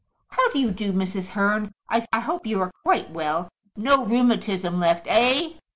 How 0.29 0.49
do 0.49 0.57
you 0.57 0.71
do, 0.71 0.91
Mrs. 0.93 1.29
Hearn? 1.29 1.71
I 1.87 2.01
hope 2.19 2.47
you 2.47 2.59
are 2.59 2.71
quite 2.81 3.11
well. 3.11 3.49
No 3.75 4.03
rheumatism 4.03 4.79
left, 4.79 5.05
eh?" 5.07 5.51